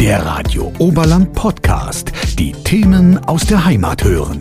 [0.00, 2.10] Der Radio Oberland Podcast.
[2.38, 4.40] Die Themen aus der Heimat hören.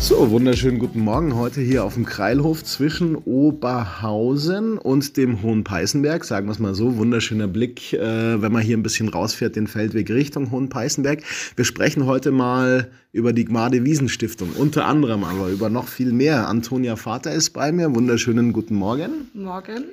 [0.00, 6.24] So, wunderschönen guten Morgen heute hier auf dem Kreilhof zwischen Oberhausen und dem Hohen Peißenberg.
[6.24, 9.68] Sagen wir es mal so, wunderschöner Blick, äh, wenn man hier ein bisschen rausfährt, den
[9.68, 11.22] Feldweg Richtung Hohen Peißenberg.
[11.54, 16.10] Wir sprechen heute mal über die Gmade Wiesen Stiftung, unter anderem aber über noch viel
[16.10, 16.48] mehr.
[16.48, 17.94] Antonia Vater ist bei mir.
[17.94, 19.30] Wunderschönen guten Morgen.
[19.34, 19.84] Morgen.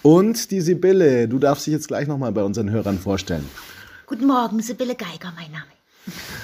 [0.00, 3.44] Und die Sibylle, du darfst dich jetzt gleich nochmal bei unseren Hörern vorstellen.
[4.10, 5.70] Guten Morgen, Sibylle Geiger, mein Name.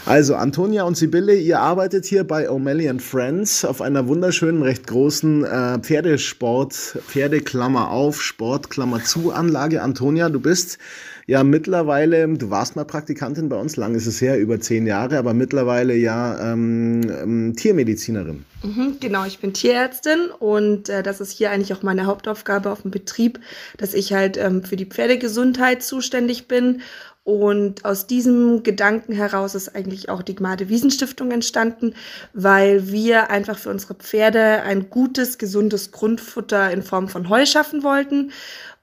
[0.05, 4.87] Also Antonia und Sibylle, ihr arbeitet hier bei O'Malley and Friends auf einer wunderschönen, recht
[4.87, 9.83] großen äh, Pferdesport, Pferdeklammer auf, Sportklammer zu Anlage.
[9.83, 10.79] Antonia, du bist
[11.27, 15.19] ja mittlerweile, du warst mal Praktikantin bei uns, lang ist es her, über zehn Jahre,
[15.19, 18.45] aber mittlerweile ja ähm, ähm, Tiermedizinerin.
[18.63, 22.83] Mhm, genau, ich bin Tierärztin und äh, das ist hier eigentlich auch meine Hauptaufgabe auf
[22.83, 23.41] dem Betrieb,
[23.77, 26.81] dass ich halt ähm, für die Pferdegesundheit zuständig bin
[27.27, 31.93] und aus diesem Gedanken heraus ist eigentlich auch die Gmade Wiesenstiftung entstanden,
[32.33, 37.83] weil wir einfach für unsere Pferde ein gutes, gesundes Grundfutter in Form von Heu schaffen
[37.83, 38.31] wollten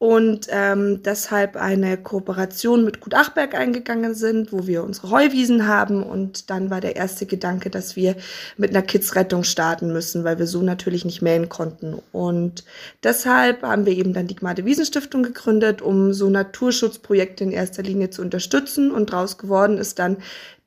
[0.03, 6.03] und ähm, deshalb eine Kooperation mit Gut Achberg eingegangen sind, wo wir unsere Heuwiesen haben.
[6.03, 8.17] Und dann war der erste Gedanke, dass wir
[8.57, 12.01] mit einer Kidsrettung starten müssen, weil wir so natürlich nicht mähen konnten.
[12.11, 12.65] Und
[13.01, 18.09] deshalb haben wir eben dann die Gmade Wiesenstiftung gegründet, um so Naturschutzprojekte in erster Linie
[18.09, 18.91] zu unterstützen.
[18.91, 20.17] Und daraus geworden ist dann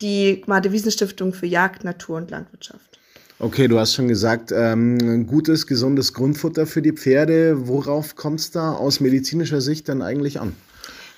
[0.01, 2.96] die Gmade Wiesenstiftung für Jagd, Natur und Landwirtschaft.
[3.39, 7.69] Okay, du hast schon gesagt, ähm, gutes, gesundes Grundfutter für die Pferde.
[7.69, 10.57] Worauf kommt es da aus medizinischer Sicht dann eigentlich an?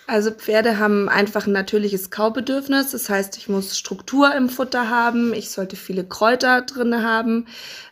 [0.08, 2.90] Also Pferde haben einfach ein natürliches Kaubedürfnis.
[2.90, 7.46] Das heißt, ich muss Struktur im Futter haben, ich sollte viele Kräuter drin haben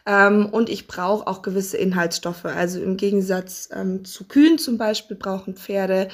[0.06, 2.46] ähm, und ich brauche auch gewisse Inhaltsstoffe.
[2.46, 6.08] Also im Gegensatz ähm, zu Kühen zum Beispiel brauchen Pferde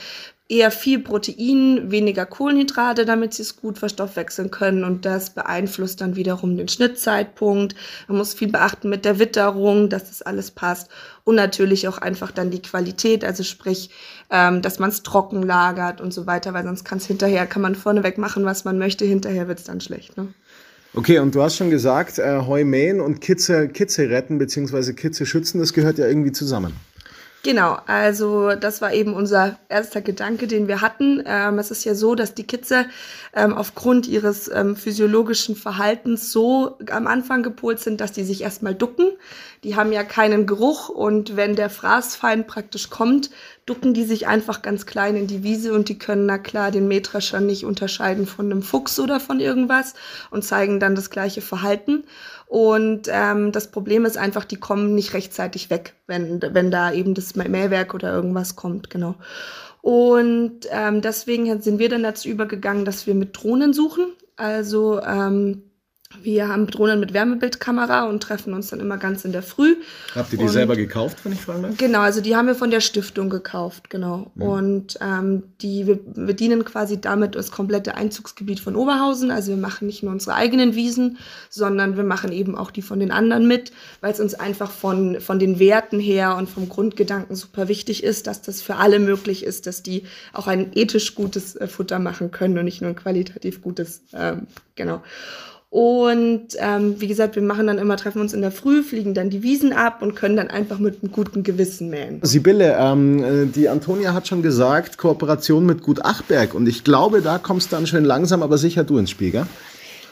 [0.53, 4.85] eher viel Protein, weniger Kohlenhydrate, damit sie es gut verstoffwechseln können.
[4.85, 7.75] Und das beeinflusst dann wiederum den Schnittzeitpunkt.
[8.07, 10.91] Man muss viel beachten mit der Witterung, dass das alles passt.
[11.25, 13.91] Und natürlich auch einfach dann die Qualität, also sprich,
[14.31, 17.63] ähm, dass man es trocken lagert und so weiter, weil sonst kann es hinterher, kann
[17.63, 20.19] man vorneweg machen, was man möchte, hinterher wird es dann schlecht.
[20.19, 20.29] Ne?
[20.95, 24.93] Okay, und du hast schon gesagt, äh, Heu mähen und Kitze, Kitze retten bzw.
[24.93, 26.75] Kitze schützen, das gehört ja irgendwie zusammen.
[27.45, 31.25] Genau, also das war eben unser erster Gedanke, den wir hatten.
[31.27, 32.87] Ähm, es ist ja so, dass die Kitze
[33.35, 38.77] ähm, aufgrund ihres ähm, physiologischen Verhaltens so am Anfang gepolt sind, dass die sich erstmal
[38.77, 39.11] ducken.
[39.65, 43.31] Die haben ja keinen Geruch und wenn der Fraßfeind praktisch kommt,
[43.67, 46.87] ducken die sich einfach ganz klein in die Wiese und die können na klar den
[46.87, 49.95] Mähdrescher nicht unterscheiden von einem Fuchs oder von irgendwas
[50.31, 52.05] und zeigen dann das gleiche Verhalten.
[52.53, 57.15] Und ähm, das Problem ist einfach, die kommen nicht rechtzeitig weg, wenn, wenn da eben
[57.15, 59.15] das Mähwerk oder irgendwas kommt, genau.
[59.81, 64.13] Und ähm, deswegen sind wir dann dazu übergegangen, dass wir mit Drohnen suchen.
[64.37, 65.63] Also ähm,
[66.23, 69.77] wir haben Drohnen mit Wärmebildkamera und treffen uns dann immer ganz in der Früh.
[70.15, 71.77] Habt ihr die und, selber gekauft, wenn ich fragen darf?
[71.77, 74.31] Genau, also die haben wir von der Stiftung gekauft, genau.
[74.35, 74.43] Mhm.
[74.43, 79.31] Und ähm, die, wir, wir dienen quasi damit das komplette Einzugsgebiet von Oberhausen.
[79.31, 81.19] Also wir machen nicht nur unsere eigenen Wiesen,
[81.49, 85.21] sondern wir machen eben auch die von den anderen mit, weil es uns einfach von,
[85.21, 89.45] von den Werten her und vom Grundgedanken super wichtig ist, dass das für alle möglich
[89.45, 92.97] ist, dass die auch ein ethisch gutes äh, Futter machen können und nicht nur ein
[92.97, 95.03] qualitativ gutes, ähm, genau.
[95.73, 99.31] Und ähm, wie gesagt, wir machen dann immer, treffen uns in der Früh, fliegen dann
[99.31, 102.21] die Wiesen ab und können dann einfach mit einem guten Gewissen mähen.
[102.21, 106.53] Sibylle, ähm, äh, die Antonia hat schon gesagt, Kooperation mit Gut Achberg.
[106.53, 109.47] Und ich glaube, da kommst dann schön langsam, aber sicher du ins Spiel, gell?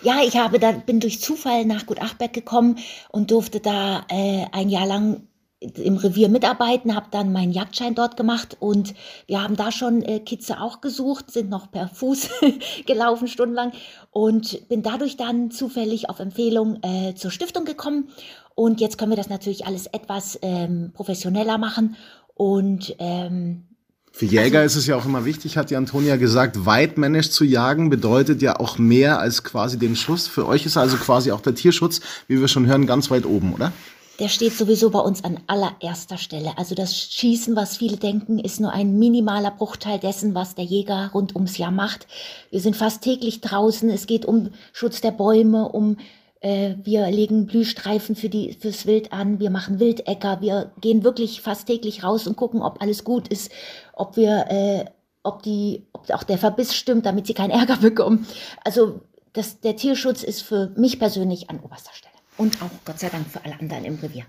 [0.01, 2.79] Ja, ich habe da, bin durch Zufall nach Gut Achberg gekommen
[3.11, 5.25] und durfte da äh, ein Jahr lang
[5.61, 8.95] im Revier mitarbeiten, habe dann meinen Jagdschein dort gemacht und
[9.27, 12.31] wir haben da schon äh, Kitze auch gesucht, sind noch per Fuß
[12.87, 13.73] gelaufen stundenlang
[14.11, 18.09] und bin dadurch dann zufällig auf Empfehlung äh, zur Stiftung gekommen
[18.55, 21.97] und jetzt können wir das natürlich alles etwas ähm, professioneller machen
[22.35, 23.67] und ähm,
[24.13, 27.45] für Jäger also, ist es ja auch immer wichtig, hat die Antonia gesagt, weitmännisch zu
[27.45, 30.27] jagen bedeutet ja auch mehr als quasi den Schuss.
[30.27, 33.55] Für euch ist also quasi auch der Tierschutz, wie wir schon hören, ganz weit oben,
[33.55, 33.73] oder?
[34.21, 36.57] Der steht sowieso bei uns an allererster Stelle.
[36.59, 41.11] Also das Schießen, was viele denken, ist nur ein minimaler Bruchteil dessen, was der Jäger
[41.15, 42.07] rund ums Jahr macht.
[42.51, 43.89] Wir sind fast täglich draußen.
[43.89, 45.97] Es geht um Schutz der Bäume, um
[46.41, 49.41] äh, wir legen Blühstreifen für die fürs Wild an.
[49.41, 50.43] Wir machen Wildäcker.
[50.43, 53.51] Wir gehen wirklich fast täglich raus und gucken, ob alles gut ist,
[53.95, 54.85] ob wir äh,
[55.23, 58.27] ob die, ob auch der Verbiss stimmt, damit sie keinen Ärger bekommen.
[58.65, 59.01] Also
[59.33, 62.10] das, der Tierschutz ist für mich persönlich an oberster Stelle
[62.41, 64.25] und auch Gott sei Dank für alle anderen im Revier.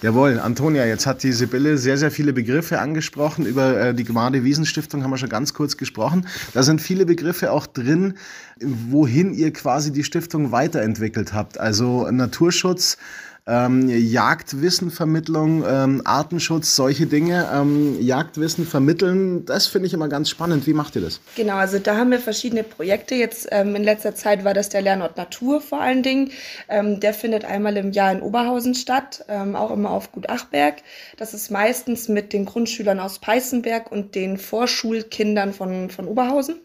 [0.00, 3.46] Jawohl, Antonia, jetzt hat die Sibylle sehr, sehr viele Begriffe angesprochen.
[3.46, 6.26] Über äh, die Gemeinde Wiesenstiftung haben wir schon ganz kurz gesprochen.
[6.54, 8.14] Da sind viele Begriffe auch drin,
[8.60, 11.60] wohin ihr quasi die Stiftung weiterentwickelt habt.
[11.60, 12.96] Also Naturschutz,
[13.44, 17.48] ähm, Jagdwissenvermittlung, ähm, Artenschutz, solche Dinge.
[17.52, 20.66] Ähm, Jagdwissen vermitteln, das finde ich immer ganz spannend.
[20.66, 21.20] Wie macht ihr das?
[21.34, 23.16] Genau, also da haben wir verschiedene Projekte.
[23.16, 26.30] Jetzt ähm, in letzter Zeit war das der Lernort Natur vor allen Dingen.
[26.68, 30.76] Ähm, der findet einmal im Jahr in Oberhausen statt, ähm, auch immer auf Gut Achberg.
[31.16, 36.56] Das ist meistens mit den Grundschülern aus Peißenberg und den Vorschulkindern von, von Oberhausen.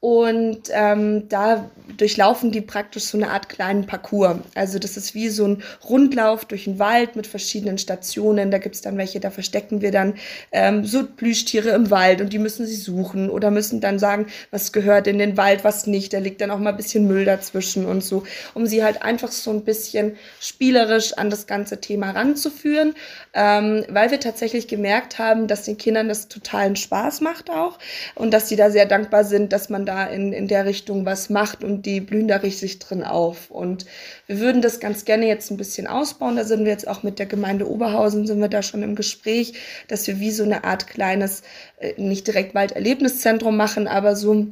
[0.00, 4.36] Und ähm, da durchlaufen die praktisch so eine Art kleinen Parcours.
[4.54, 8.52] Also das ist wie so ein Rundlauf durch den Wald mit verschiedenen Stationen.
[8.52, 10.14] Da gibt's dann welche, da verstecken wir dann
[10.52, 14.72] ähm, so Plüschtiere im Wald und die müssen sie suchen oder müssen dann sagen, was
[14.72, 16.12] gehört in den Wald, was nicht.
[16.12, 18.22] Da liegt dann auch mal ein bisschen Müll dazwischen und so,
[18.54, 22.94] um sie halt einfach so ein bisschen spielerisch an das ganze Thema ranzuführen,
[23.34, 27.80] ähm, weil wir tatsächlich gemerkt haben, dass den Kindern das totalen Spaß macht auch
[28.14, 31.30] und dass sie da sehr dankbar sind, dass man da in, in der Richtung was
[31.30, 33.50] macht und die blühen da richtig drin auf.
[33.50, 33.86] Und
[34.26, 36.36] wir würden das ganz gerne jetzt ein bisschen ausbauen.
[36.36, 39.54] Da sind wir jetzt auch mit der Gemeinde Oberhausen, sind wir da schon im Gespräch,
[39.88, 41.42] dass wir wie so eine Art kleines,
[41.78, 44.46] äh, nicht direkt Walderlebniszentrum machen, aber so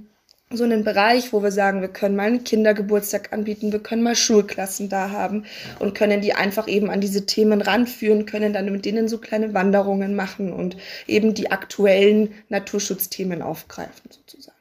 [0.50, 4.14] so einen Bereich, wo wir sagen, wir können mal einen Kindergeburtstag anbieten, wir können mal
[4.14, 5.44] Schulklassen da haben
[5.80, 9.54] und können die einfach eben an diese Themen ranführen, können dann mit denen so kleine
[9.54, 10.76] Wanderungen machen und
[11.08, 14.55] eben die aktuellen Naturschutzthemen aufgreifen sozusagen.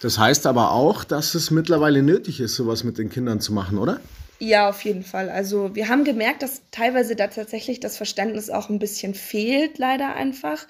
[0.00, 3.78] Das heißt aber auch, dass es mittlerweile nötig ist, sowas mit den Kindern zu machen,
[3.78, 4.00] oder?
[4.40, 5.30] Ja, auf jeden Fall.
[5.30, 10.14] Also wir haben gemerkt, dass teilweise da tatsächlich das Verständnis auch ein bisschen fehlt, leider
[10.14, 10.64] einfach.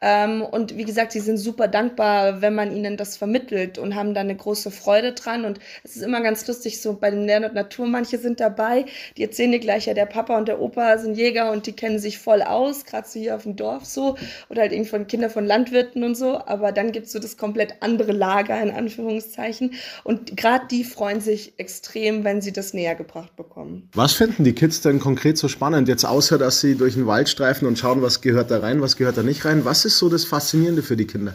[0.00, 4.14] Ähm, und wie gesagt, sie sind super dankbar, wenn man ihnen das vermittelt und haben
[4.14, 5.44] da eine große Freude dran.
[5.44, 8.84] Und es ist immer ganz lustig, so bei dem Lern und Natur, manche sind dabei,
[9.16, 11.98] die erzählen dir gleich, ja, der Papa und der Opa sind Jäger und die kennen
[11.98, 14.16] sich voll aus, gerade so hier auf dem Dorf so,
[14.48, 16.38] oder halt irgendwie von Kinder von Landwirten und so.
[16.46, 19.74] Aber dann gibt's so das komplett andere Lager, in Anführungszeichen.
[20.04, 23.88] Und gerade die freuen sich extrem, wenn sie das näher gebracht bekommen.
[23.94, 25.88] Was finden die Kids denn konkret so spannend?
[25.88, 28.96] Jetzt außer, dass sie durch den Wald streifen und schauen, was gehört da rein, was
[28.96, 29.64] gehört da nicht rein.
[29.64, 31.34] Was ist so das Faszinierende für die Kinder?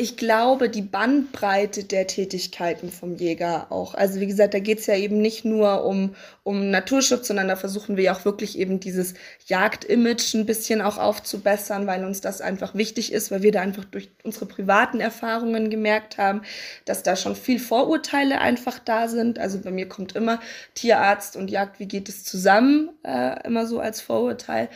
[0.00, 3.94] Ich glaube, die Bandbreite der Tätigkeiten vom Jäger auch.
[3.94, 6.14] Also wie gesagt, da geht es ja eben nicht nur um,
[6.44, 9.14] um Naturschutz, sondern da versuchen wir ja auch wirklich eben dieses
[9.48, 13.84] Jagdimage ein bisschen auch aufzubessern, weil uns das einfach wichtig ist, weil wir da einfach
[13.86, 16.42] durch unsere privaten Erfahrungen gemerkt haben,
[16.84, 19.40] dass da schon viel Vorurteile einfach da sind.
[19.40, 20.38] Also bei mir kommt immer
[20.74, 24.68] Tierarzt und Jagd, wie geht es zusammen, äh, immer so als Vorurteil.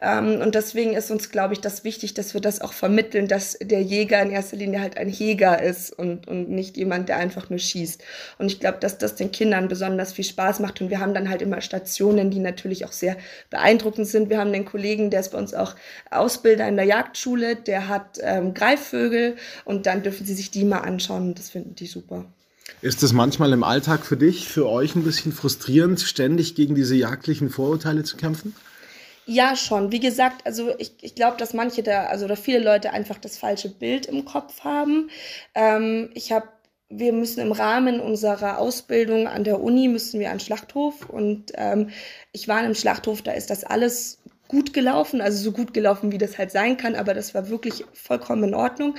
[0.00, 3.58] Ähm, und deswegen ist uns, glaube ich, das wichtig, dass wir das auch vermitteln, dass
[3.60, 7.16] der Jäger in erster Linie der halt ein Jäger ist und, und nicht jemand, der
[7.16, 8.02] einfach nur schießt.
[8.38, 10.80] Und ich glaube, dass das den Kindern besonders viel Spaß macht.
[10.80, 13.16] Und wir haben dann halt immer Stationen, die natürlich auch sehr
[13.50, 14.30] beeindruckend sind.
[14.30, 15.74] Wir haben den Kollegen, der ist bei uns auch
[16.10, 20.78] Ausbilder in der Jagdschule, der hat ähm, Greifvögel und dann dürfen sie sich die mal
[20.78, 22.24] anschauen und das finden die super.
[22.82, 26.94] Ist es manchmal im Alltag für dich, für euch ein bisschen frustrierend, ständig gegen diese
[26.94, 28.54] jagdlichen Vorurteile zu kämpfen?
[29.32, 29.92] Ja, schon.
[29.92, 33.38] Wie gesagt, also ich, ich glaube, dass manche da, also oder viele Leute einfach das
[33.38, 35.08] falsche Bild im Kopf haben.
[35.54, 36.48] Ähm, ich habe
[36.92, 41.90] wir müssen im Rahmen unserer Ausbildung an der Uni müssen wir an Schlachthof und ähm,
[42.32, 44.18] ich war im Schlachthof, da ist das alles
[44.48, 47.84] gut gelaufen, also so gut gelaufen, wie das halt sein kann, aber das war wirklich
[47.92, 48.96] vollkommen in Ordnung.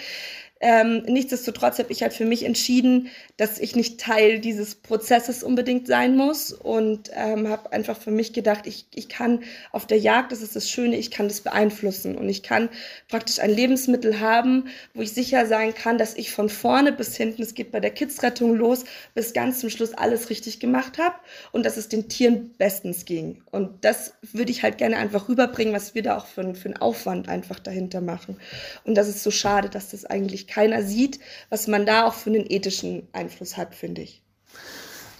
[0.64, 5.88] Ähm, nichtsdestotrotz habe ich halt für mich entschieden, dass ich nicht Teil dieses Prozesses unbedingt
[5.88, 9.40] sein muss und ähm, habe einfach für mich gedacht, ich, ich kann
[9.72, 12.70] auf der Jagd, das ist das Schöne, ich kann das beeinflussen und ich kann
[13.10, 17.42] praktisch ein Lebensmittel haben, wo ich sicher sein kann, dass ich von vorne bis hinten,
[17.42, 18.84] es geht bei der Kidsrettung los,
[19.16, 21.16] bis ganz zum Schluss alles richtig gemacht habe
[21.52, 23.42] und dass es den Tieren bestens ging.
[23.50, 26.78] Und das würde ich halt gerne einfach rüberbringen, was wir da auch für, für einen
[26.78, 28.38] Aufwand einfach dahinter machen.
[28.84, 32.30] Und das ist so schade, dass das eigentlich keiner sieht, was man da auch für
[32.30, 34.22] einen ethischen Einfluss hat, finde ich.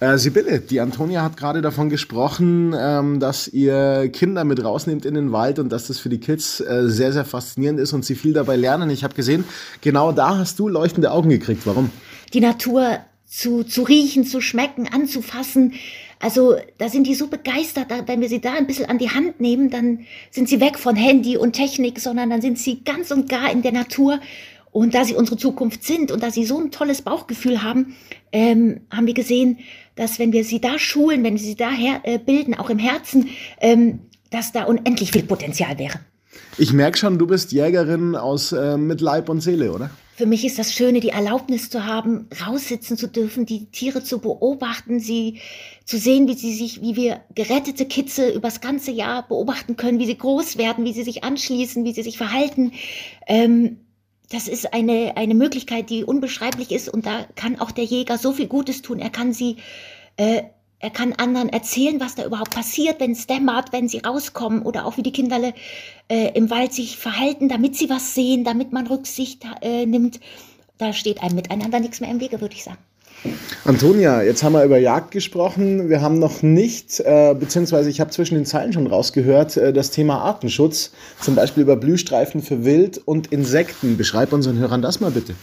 [0.02, 5.14] Äh, Sibylle, die Antonia hat gerade davon gesprochen, ähm, dass ihr Kinder mit rausnehmt in
[5.14, 8.16] den Wald und dass das für die Kids äh, sehr, sehr faszinierend ist und sie
[8.16, 8.90] viel dabei lernen.
[8.90, 9.44] Ich habe gesehen,
[9.80, 11.66] genau da hast du leuchtende Augen gekriegt.
[11.66, 11.90] Warum?
[12.32, 12.98] Die Natur
[13.32, 15.74] zu, zu riechen, zu schmecken, anzufassen.
[16.18, 19.40] Also da sind die so begeistert, wenn wir sie da ein bisschen an die Hand
[19.40, 23.28] nehmen, dann sind sie weg von Handy und Technik, sondern dann sind sie ganz und
[23.28, 24.20] gar in der Natur
[24.72, 27.94] und da sie unsere Zukunft sind und da sie so ein tolles Bauchgefühl haben,
[28.32, 29.58] ähm, haben wir gesehen,
[29.94, 32.78] dass wenn wir sie da schulen, wenn wir sie da her, äh, bilden, auch im
[32.78, 33.28] Herzen,
[33.60, 34.00] ähm,
[34.30, 36.00] dass da unendlich viel Potenzial wäre.
[36.56, 39.90] Ich merke schon, du bist Jägerin aus äh, mit Leib und Seele, oder?
[40.14, 44.20] für mich ist das Schöne, die Erlaubnis zu haben, raussitzen zu dürfen, die Tiere zu
[44.20, 45.40] beobachten, sie
[45.84, 50.06] zu sehen, wie sie sich, wie wir gerettete Kitze übers ganze Jahr beobachten können, wie
[50.06, 52.72] sie groß werden, wie sie sich anschließen, wie sie sich verhalten.
[53.26, 53.78] Ähm,
[54.32, 58.32] das ist eine, eine Möglichkeit, die unbeschreiblich ist und da kann auch der Jäger so
[58.32, 58.98] viel Gutes tun.
[58.98, 59.56] Er kann sie,
[60.16, 60.42] äh,
[60.78, 64.86] er kann anderen erzählen, was da überhaupt passiert, wenn es dämmert, wenn sie rauskommen oder
[64.86, 65.52] auch wie die Kinderle
[66.08, 70.18] äh, im Wald sich verhalten, damit sie was sehen, damit man Rücksicht äh, nimmt.
[70.78, 72.78] Da steht einem miteinander nichts mehr im Wege, würde ich sagen.
[73.64, 75.88] Antonia, jetzt haben wir über Jagd gesprochen.
[75.88, 79.90] Wir haben noch nicht, äh, beziehungsweise ich habe zwischen den Zeilen schon rausgehört, äh, das
[79.90, 83.96] Thema Artenschutz, zum Beispiel über Blühstreifen für Wild und Insekten.
[83.96, 85.34] Beschreib unseren Hörern das mal bitte.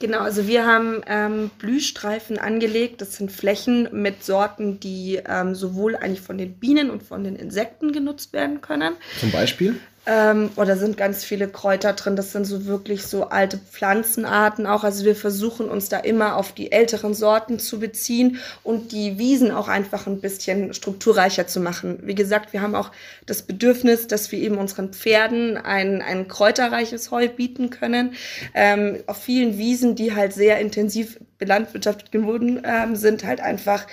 [0.00, 3.00] Genau, also wir haben ähm, Blühstreifen angelegt.
[3.00, 7.34] Das sind Flächen mit Sorten, die ähm, sowohl eigentlich von den Bienen und von den
[7.34, 8.94] Insekten genutzt werden können.
[9.18, 9.80] Zum Beispiel?
[10.10, 12.16] Ähm, oder sind ganz viele Kräuter drin.
[12.16, 14.82] Das sind so wirklich so alte Pflanzenarten auch.
[14.82, 19.50] Also wir versuchen uns da immer auf die älteren Sorten zu beziehen und die Wiesen
[19.50, 21.98] auch einfach ein bisschen strukturreicher zu machen.
[22.04, 22.90] Wie gesagt, wir haben auch
[23.26, 28.14] das Bedürfnis, dass wir eben unseren Pferden ein, ein kräuterreiches Heu bieten können.
[28.54, 33.86] Ähm, auf vielen Wiesen, die halt sehr intensiv belandwirtschaftet wurden, ähm, sind halt einfach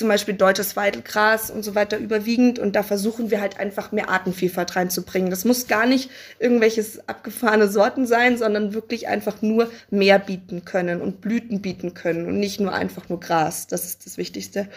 [0.00, 2.58] zum Beispiel deutsches Weidelgras und so weiter überwiegend.
[2.58, 5.28] Und da versuchen wir halt einfach mehr Artenvielfalt reinzubringen.
[5.28, 11.02] Das muss gar nicht irgendwelches abgefahrene Sorten sein, sondern wirklich einfach nur mehr bieten können
[11.02, 13.66] und Blüten bieten können und nicht nur einfach nur Gras.
[13.66, 14.68] Das ist das Wichtigste.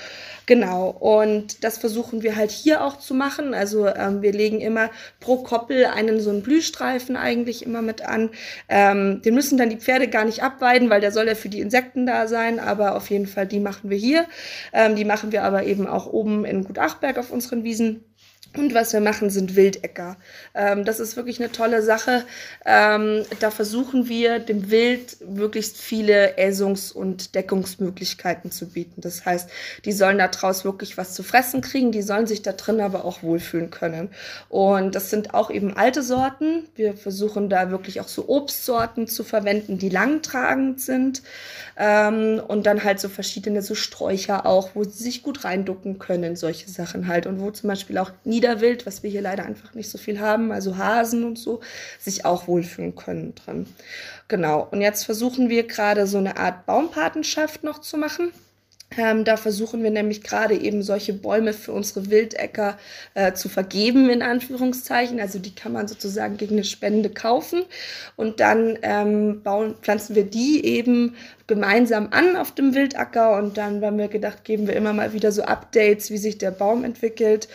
[0.46, 0.90] Genau.
[0.90, 3.54] Und das versuchen wir halt hier auch zu machen.
[3.54, 4.90] Also ähm, wir legen immer
[5.22, 8.30] pro Koppel einen so einen Blühstreifen eigentlich immer mit an.
[8.68, 11.62] Ähm, den müssen dann die Pferde gar nicht abweiden, weil der soll ja für die
[11.62, 12.60] Insekten da sein.
[12.60, 14.26] Aber auf jeden Fall, die machen wir hier.
[14.74, 18.04] Ähm, die machen wir aber eben auch oben in Gut Achberg auf unseren Wiesen.
[18.56, 20.18] Und was wir machen, sind Wildäcker.
[20.54, 22.24] Ähm, das ist wirklich eine tolle Sache.
[22.66, 29.02] Ähm, da versuchen wir dem Wild möglichst viele Essungs- und Deckungsmöglichkeiten zu bieten.
[29.02, 29.50] Das heißt,
[29.86, 33.06] die sollen da draus wirklich was zu fressen kriegen, die sollen sich da drin aber
[33.06, 34.10] auch wohlfühlen können.
[34.50, 36.68] Und das sind auch eben alte Sorten.
[36.76, 41.24] Wir versuchen da wirklich auch so Obstsorten zu verwenden, die langtragend sind.
[41.76, 46.36] Ähm, und dann halt so verschiedene so Sträucher auch, wo sie sich gut reinducken können,
[46.36, 47.26] solche Sachen halt.
[47.26, 48.12] Und wo zum Beispiel auch
[48.44, 51.62] Niederwild, was wir hier leider einfach nicht so viel haben, also Hasen und so,
[51.98, 53.68] sich auch wohlfühlen können drin.
[54.28, 54.68] Genau.
[54.70, 58.32] Und jetzt versuchen wir gerade so eine Art Baumpatenschaft noch zu machen.
[58.96, 62.78] Ähm, da versuchen wir nämlich gerade eben solche Bäume für unsere Wildäcker
[63.16, 65.20] äh, zu vergeben, in Anführungszeichen.
[65.20, 67.64] Also die kann man sozusagen gegen eine Spende kaufen.
[68.18, 71.16] Und dann ähm, bauen, pflanzen wir die eben
[71.48, 73.38] gemeinsam an auf dem Wildacker.
[73.38, 76.52] Und dann haben wir gedacht, geben wir immer mal wieder so Updates, wie sich der
[76.52, 77.48] Baum entwickelt.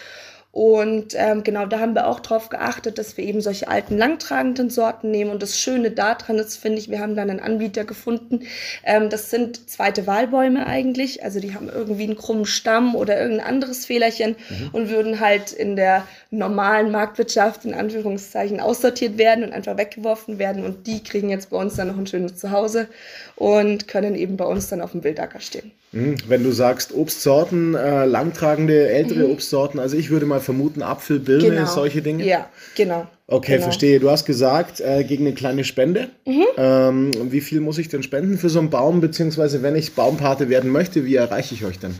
[0.58, 4.70] Und ähm, genau da haben wir auch drauf geachtet, dass wir eben solche alten langtragenden
[4.70, 5.30] Sorten nehmen.
[5.30, 8.40] Und das Schöne daran ist, finde ich, wir haben dann einen Anbieter gefunden.
[8.82, 11.22] Ähm, das sind zweite Wahlbäume eigentlich.
[11.22, 14.70] Also die haben irgendwie einen krummen Stamm oder irgendein anderes Fehlerchen mhm.
[14.72, 20.64] und würden halt in der normalen Marktwirtschaft in Anführungszeichen aussortiert werden und einfach weggeworfen werden.
[20.64, 22.88] Und die kriegen jetzt bei uns dann noch ein schönes Zuhause
[23.36, 25.70] und können eben bei uns dann auf dem Wildacker stehen.
[25.92, 26.16] Mhm.
[26.26, 29.32] Wenn du sagst Obstsorten, äh, langtragende, ältere mhm.
[29.32, 31.66] Obstsorten, also ich würde mal vermuten Apfel, Birne, genau.
[31.66, 32.24] solche Dinge.
[32.24, 33.06] Ja, genau.
[33.26, 33.64] Okay, genau.
[33.64, 34.00] verstehe.
[34.00, 36.08] Du hast gesagt, äh, gegen eine kleine Spende.
[36.26, 36.44] Mhm.
[36.56, 40.48] Ähm, wie viel muss ich denn spenden für so einen Baum, beziehungsweise wenn ich Baumpate
[40.48, 41.94] werden möchte, wie erreiche ich euch denn?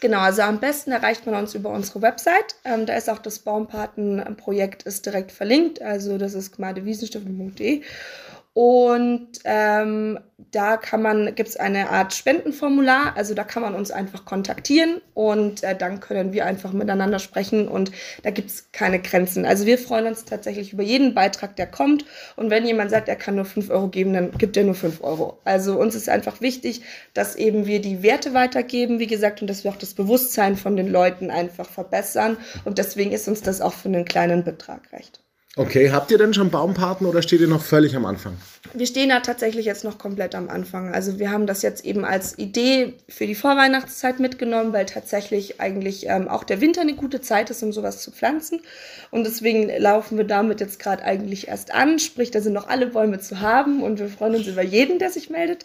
[0.00, 2.56] Genau, also am besten erreicht man uns über unsere Website.
[2.64, 5.82] Ähm, da ist auch das Baumpatenprojekt ist direkt verlinkt.
[5.82, 7.82] Also das ist gmadewiesenstiftung.de.
[8.62, 10.18] Und ähm,
[10.50, 15.00] da kann man, gibt es eine Art Spendenformular, also da kann man uns einfach kontaktieren
[15.14, 17.90] und äh, dann können wir einfach miteinander sprechen und
[18.22, 19.46] da gibt es keine Grenzen.
[19.46, 22.04] Also wir freuen uns tatsächlich über jeden Beitrag, der kommt
[22.36, 25.02] und wenn jemand sagt, er kann nur 5 Euro geben, dann gibt er nur 5
[25.02, 25.38] Euro.
[25.44, 26.82] Also uns ist einfach wichtig,
[27.14, 30.76] dass eben wir die Werte weitergeben, wie gesagt, und dass wir auch das Bewusstsein von
[30.76, 32.36] den Leuten einfach verbessern
[32.66, 35.22] und deswegen ist uns das auch für einen kleinen Betrag recht.
[35.56, 38.34] Okay, habt ihr denn schon Baumpaten oder steht ihr noch völlig am Anfang?
[38.72, 40.94] Wir stehen da tatsächlich jetzt noch komplett am Anfang.
[40.94, 46.06] Also wir haben das jetzt eben als Idee für die Vorweihnachtszeit mitgenommen, weil tatsächlich eigentlich
[46.06, 48.60] ähm, auch der Winter eine gute Zeit ist, um sowas zu pflanzen.
[49.10, 51.98] Und deswegen laufen wir damit jetzt gerade eigentlich erst an.
[51.98, 55.10] Sprich, da sind noch alle Bäume zu haben und wir freuen uns über jeden, der
[55.10, 55.64] sich meldet.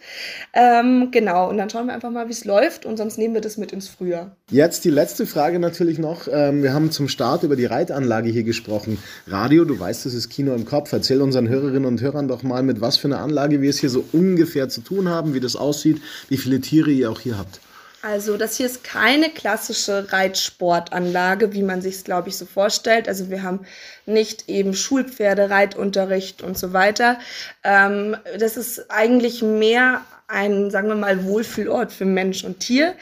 [0.53, 3.41] Ähm, genau, und dann schauen wir einfach mal, wie es läuft und sonst nehmen wir
[3.41, 4.35] das mit ins Frühjahr.
[4.49, 6.27] Jetzt die letzte Frage natürlich noch.
[6.27, 8.97] Ähm, wir haben zum Start über die Reitanlage hier gesprochen.
[9.27, 10.91] Radio, du weißt, das ist Kino im Kopf.
[10.91, 13.89] Erzähl unseren Hörerinnen und Hörern doch mal, mit was für einer Anlage wir es hier
[13.89, 17.59] so ungefähr zu tun haben, wie das aussieht, wie viele Tiere ihr auch hier habt.
[18.05, 23.07] Also das hier ist keine klassische Reitsportanlage, wie man sich es, glaube ich, so vorstellt.
[23.07, 23.61] Also wir haben
[24.05, 27.17] nicht eben Schulpferde, Reitunterricht und so weiter.
[27.63, 32.95] Ähm, das ist eigentlich mehr ein, sagen wir mal, Wohlfühlort für Mensch und Tier.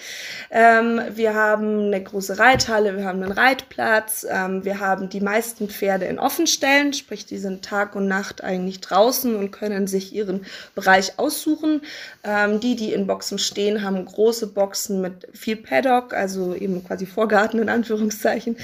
[0.51, 5.69] Ähm, wir haben eine große Reithalle, wir haben einen Reitplatz, ähm, wir haben die meisten
[5.69, 10.45] Pferde in Offenstellen, sprich, die sind Tag und Nacht eigentlich draußen und können sich ihren
[10.75, 11.81] Bereich aussuchen.
[12.25, 17.05] Ähm, die, die in Boxen stehen, haben große Boxen mit viel Paddock, also eben quasi
[17.05, 18.57] Vorgarten in Anführungszeichen.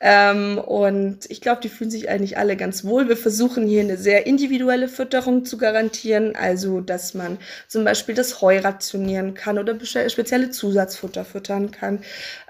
[0.00, 3.08] Ähm, und ich glaube, die fühlen sich eigentlich alle ganz wohl.
[3.08, 8.40] Wir versuchen hier eine sehr individuelle Fütterung zu garantieren, also dass man zum Beispiel das
[8.42, 12.00] Heu rationieren kann oder spezielle Zusatzfutter füttern kann.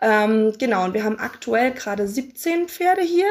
[0.02, 3.26] Ähm, genau, und wir haben aktuell gerade 17 Pferde hier.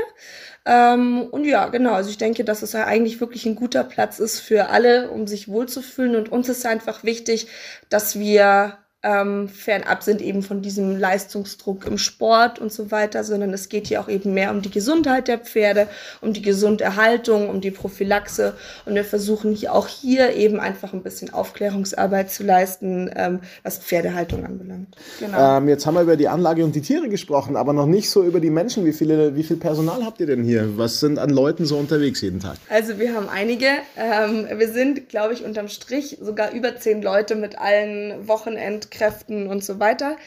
[0.66, 4.20] Ähm, und ja, genau, also ich denke, dass es ja eigentlich wirklich ein guter Platz
[4.20, 6.16] ist für alle, um sich wohlzufühlen.
[6.16, 7.48] Und uns ist einfach wichtig,
[7.90, 13.54] dass wir ähm, fernab sind eben von diesem Leistungsdruck im Sport und so weiter, sondern
[13.54, 15.88] es geht hier auch eben mehr um die Gesundheit der Pferde,
[16.22, 18.54] um die Gesunderhaltung, um die Prophylaxe
[18.86, 23.78] und wir versuchen hier auch hier eben einfach ein bisschen Aufklärungsarbeit zu leisten, ähm, was
[23.78, 24.96] Pferdehaltung anbelangt.
[25.20, 25.58] Genau.
[25.58, 28.24] Ähm, jetzt haben wir über die Anlage und die Tiere gesprochen, aber noch nicht so
[28.24, 28.86] über die Menschen.
[28.86, 30.78] Wie, viele, wie viel Personal habt ihr denn hier?
[30.78, 32.58] Was sind an Leuten so unterwegs jeden Tag?
[32.70, 33.68] Also wir haben einige.
[33.98, 39.48] Ähm, wir sind, glaube ich, unterm Strich sogar über zehn Leute mit allen Wochenend Kräften
[39.48, 40.18] und so weiter.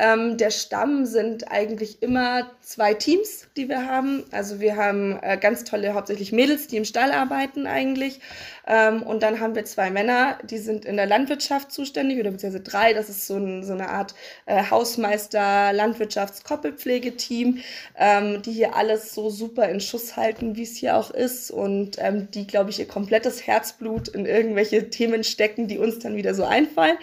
[0.00, 4.24] Ähm, der Stamm sind eigentlich immer zwei Teams, die wir haben.
[4.32, 8.20] Also wir haben äh, ganz tolle, hauptsächlich Mädels, die im Stall arbeiten eigentlich.
[8.66, 12.64] Ähm, und dann haben wir zwei Männer, die sind in der Landwirtschaft zuständig, oder beziehungsweise
[12.64, 12.94] drei.
[12.94, 14.14] Das ist so, ein, so eine Art
[14.46, 17.58] äh, Hausmeister, Landwirtschafts-Koppelpflegeteam,
[17.98, 21.50] ähm, die hier alles so super in Schuss halten, wie es hier auch ist.
[21.50, 26.16] Und ähm, die, glaube ich, ihr komplettes Herzblut in irgendwelche Themen stecken, die uns dann
[26.16, 26.96] wieder so einfallen.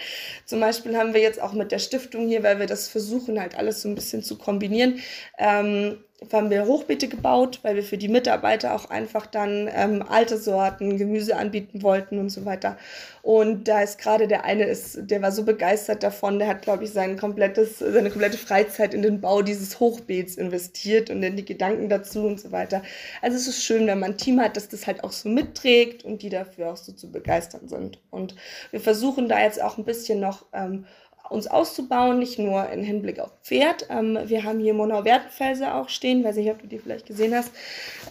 [0.46, 3.58] Zum Beispiel haben wir jetzt auch mit der Stiftung hier, weil wir das versuchen, halt
[3.58, 5.00] alles so ein bisschen zu kombinieren,
[5.38, 5.98] ähm,
[6.34, 10.98] haben wir Hochbeete gebaut, weil wir für die Mitarbeiter auch einfach dann ähm, alte Sorten,
[10.98, 12.78] Gemüse anbieten wollten und so weiter.
[13.22, 16.86] Und da ist gerade der eine ist, der war so begeistert davon, der hat, glaube
[16.86, 21.46] ich, sein komplettes, seine komplette Freizeit in den Bau dieses Hochbeets investiert und in die
[21.46, 22.82] Gedanken dazu und so weiter.
[23.22, 26.04] Also es ist schön, wenn man ein Team hat, das das halt auch so mitträgt
[26.04, 28.00] und die dafür auch so zu begeistern sind.
[28.10, 28.36] Und
[28.72, 30.86] wir versuchen da jetzt auch ein bisschen noch ähm,
[31.30, 33.88] uns auszubauen, nicht nur im Hinblick auf Pferd.
[33.90, 37.52] Ähm, wir haben hier Monau-Wertenfelser auch stehen, weiß nicht, ob du die vielleicht gesehen hast.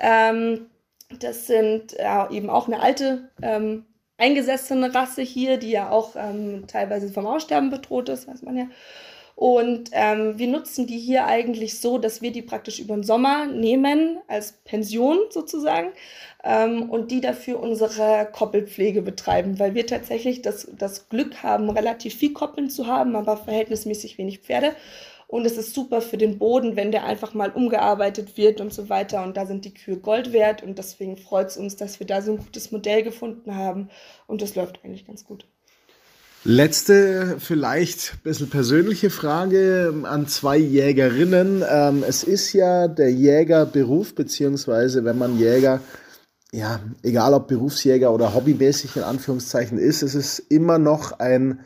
[0.00, 0.66] Ähm,
[1.20, 3.84] das sind ja, eben auch eine alte ähm,
[4.18, 8.66] eingesessene Rasse hier, die ja auch ähm, teilweise vom Aussterben bedroht ist, weiß man ja.
[9.36, 13.44] Und ähm, wir nutzen die hier eigentlich so, dass wir die praktisch über den Sommer
[13.44, 15.92] nehmen, als Pension sozusagen,
[16.42, 22.14] ähm, und die dafür unsere Koppelpflege betreiben, weil wir tatsächlich das, das Glück haben, relativ
[22.14, 24.74] viel Koppeln zu haben, aber verhältnismäßig wenig Pferde.
[25.28, 28.88] Und es ist super für den Boden, wenn der einfach mal umgearbeitet wird und so
[28.88, 29.22] weiter.
[29.24, 30.62] Und da sind die Kühe Gold wert.
[30.62, 33.90] Und deswegen freut es uns, dass wir da so ein gutes Modell gefunden haben.
[34.28, 35.46] Und das läuft eigentlich ganz gut.
[36.48, 41.64] Letzte, vielleicht ein bisschen persönliche Frage an zwei Jägerinnen.
[41.68, 45.80] Ähm, es ist ja der Jägerberuf, beziehungsweise wenn man Jäger,
[46.52, 51.58] ja, egal ob Berufsjäger oder hobbymäßig in Anführungszeichen ist, es ist immer noch ein,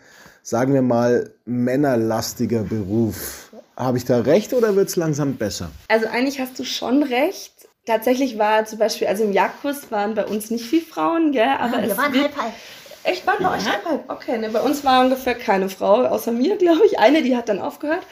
[0.43, 3.51] sagen wir mal, männerlastiger Beruf.
[3.77, 5.71] Habe ich da recht oder wird es langsam besser?
[5.89, 7.53] Also eigentlich hast du schon recht.
[7.85, 11.49] Tatsächlich war zum Beispiel, also im Jagdkurs waren bei uns nicht viele Frauen, gell?
[11.59, 12.55] aber ja, wir es waren halb halb.
[13.03, 14.05] Echt, waren bei euch halb?
[14.09, 16.99] Okay, ne, bei uns war ungefähr keine Frau, außer mir, glaube ich.
[16.99, 18.07] Eine, die hat dann aufgehört.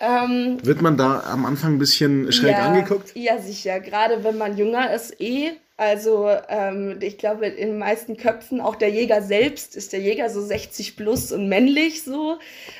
[0.00, 3.14] Ähm, Wird man da am Anfang ein bisschen schräg ja, angeguckt?
[3.14, 3.80] Ja, sicher.
[3.80, 5.52] Gerade wenn man jünger ist, eh.
[5.76, 10.28] Also ähm, ich glaube, in den meisten Köpfen, auch der Jäger selbst, ist der Jäger
[10.28, 12.38] so 60 plus und männlich so.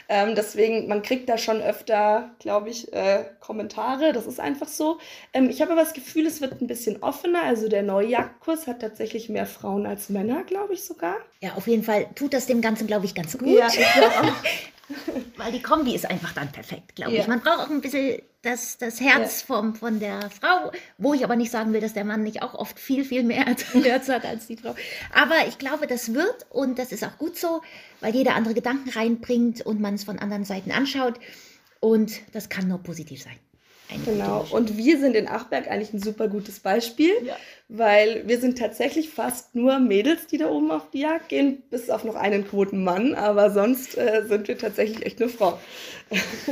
[0.08, 4.12] Ähm, deswegen, man kriegt da schon öfter, glaube ich, äh, Kommentare.
[4.12, 4.98] Das ist einfach so.
[5.32, 7.42] Ähm, ich habe aber das Gefühl, es wird ein bisschen offener.
[7.42, 11.16] Also der neue Jagdkurs hat tatsächlich mehr Frauen als Männer, glaube ich sogar.
[11.40, 13.48] Ja, auf jeden Fall tut das dem Ganzen, glaube ich, ganz gut.
[13.62, 14.44] Ja, ich glaube auch.
[15.36, 17.26] Weil die Kombi ist einfach dann perfekt, glaube ich.
[17.26, 21.36] Man braucht auch ein bisschen das, das Herz vom, von der Frau, wo ich aber
[21.36, 23.44] nicht sagen will, dass der Mann nicht auch oft viel, viel mehr
[23.84, 24.74] Herz hat als die Frau.
[25.14, 27.62] Aber ich glaube, das wird und das ist auch gut so,
[28.00, 31.14] weil jeder andere Gedanken reinbringt und man es von anderen Seiten anschaut.
[31.80, 33.36] Und das kann nur positiv sein.
[34.04, 34.46] Genau.
[34.50, 37.36] Und wir sind in Achberg eigentlich ein super gutes Beispiel, ja.
[37.68, 41.88] Weil wir sind tatsächlich fast nur Mädels, die da oben auf die Jagd gehen, bis
[41.88, 43.14] auf noch einen Quotenmann.
[43.14, 45.54] Aber sonst äh, sind wir tatsächlich echt nur Frauen.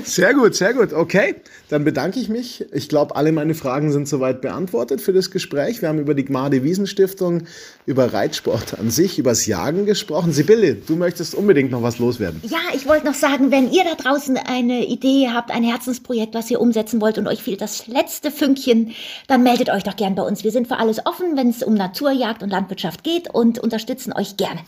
[0.04, 0.92] Sehr gut, sehr gut.
[0.92, 1.34] Okay,
[1.68, 2.64] dann bedanke ich mich.
[2.72, 5.82] Ich glaube, alle meine Fragen sind soweit beantwortet für das Gespräch.
[5.82, 7.42] Wir haben über die Gmade Wiesenstiftung,
[7.84, 10.32] über Reitsport an sich, über das Jagen gesprochen.
[10.32, 12.40] Sibylle, du möchtest unbedingt noch was loswerden.
[12.44, 16.50] Ja, ich wollte noch sagen, wenn ihr da draußen eine Idee habt, ein Herzensprojekt, was
[16.50, 18.94] ihr umsetzen wollt und euch fehlt das letzte Fünkchen,
[19.26, 20.42] dann meldet euch doch gern bei uns.
[20.42, 24.36] Wir sind für alles offen, wenn es um Naturjagd und Landwirtschaft geht und unterstützen euch
[24.36, 24.60] gerne.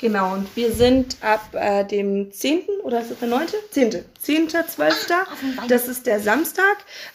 [0.00, 2.62] Genau, und wir sind ab äh, dem 10.
[2.84, 3.48] oder ist das der 9.?
[3.70, 3.96] 10.
[4.18, 4.48] 10.
[4.48, 5.08] 12.
[5.68, 6.64] das ist der Samstag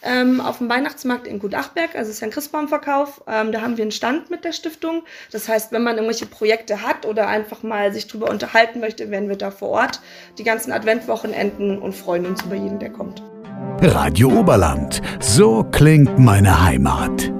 [0.02, 3.24] ähm, auf dem Weihnachtsmarkt in Gutachberg, also ist ja ein Christbaumverkauf.
[3.26, 5.02] Ähm, da haben wir einen Stand mit der Stiftung.
[5.32, 9.28] Das heißt, wenn man irgendwelche Projekte hat oder einfach mal sich drüber unterhalten möchte, werden
[9.28, 10.00] wir da vor Ort
[10.38, 13.20] die ganzen Adventwochenenden und freuen uns über jeden, der kommt.
[13.80, 17.35] Radio Oberland, so klingt meine Heimat.